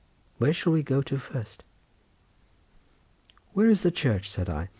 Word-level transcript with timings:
Where 0.39 0.51
shall 0.51 0.73
we 0.73 0.81
go 0.81 1.03
to 1.03 1.19
first?" 1.19 1.63
"Where 3.53 3.69
is 3.69 3.83
the 3.83 3.91
church?" 3.91 4.31
said 4.31 4.49
I. 4.49 4.69